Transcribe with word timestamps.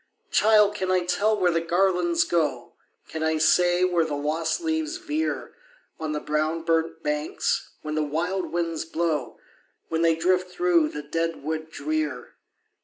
"Child! 0.31 0.73
can 0.73 0.89
I 0.89 1.05
tell 1.05 1.37
where 1.39 1.51
the 1.51 1.61
garlands 1.61 2.23
go? 2.23 2.73
Can 3.07 3.21
I 3.21 3.37
say 3.37 3.83
where 3.83 4.03
the 4.03 4.15
lost 4.15 4.59
leaves 4.59 4.97
veer 4.97 5.53
On 5.99 6.11
the 6.11 6.19
brown 6.19 6.63
burnt 6.63 7.03
banks, 7.03 7.69
when 7.83 7.93
the 7.93 8.01
wild 8.01 8.51
winds 8.51 8.83
blow, 8.83 9.37
When 9.89 10.01
they 10.01 10.15
drift 10.15 10.49
through 10.49 10.89
the 10.89 11.03
dead 11.03 11.43
wood 11.43 11.69
drear? 11.69 12.33